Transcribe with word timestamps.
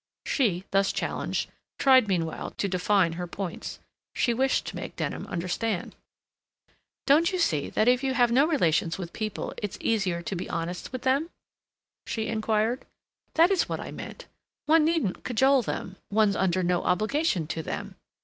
She, 0.25 0.63
thus 0.71 0.91
challenged, 0.91 1.51
tried 1.77 2.07
meanwhile 2.07 2.55
to 2.57 2.67
define 2.67 3.13
her 3.13 3.27
points. 3.27 3.77
She 4.15 4.33
wished 4.33 4.65
to 4.65 4.75
make 4.75 4.95
Denham 4.95 5.27
understand. 5.27 5.95
"Don't 7.05 7.31
you 7.31 7.37
see 7.37 7.69
that 7.69 7.87
if 7.87 8.03
you 8.03 8.15
have 8.15 8.31
no 8.31 8.47
relations 8.47 8.97
with 8.97 9.13
people 9.13 9.53
it's 9.57 9.77
easier 9.79 10.23
to 10.23 10.35
be 10.35 10.49
honest 10.49 10.91
with 10.91 11.03
them?" 11.03 11.29
she 12.07 12.25
inquired. 12.25 12.83
"That 13.35 13.51
is 13.51 13.69
what 13.69 13.79
I 13.79 13.91
meant. 13.91 14.25
One 14.65 14.85
needn't 14.85 15.23
cajole 15.23 15.61
them; 15.61 15.97
one's 16.09 16.35
under 16.35 16.63
no 16.63 16.81
obligation 16.83 17.45
to 17.45 17.61
them. 17.61 17.93